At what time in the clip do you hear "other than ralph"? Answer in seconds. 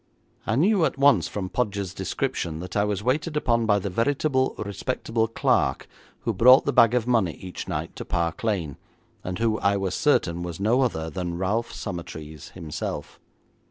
10.81-11.71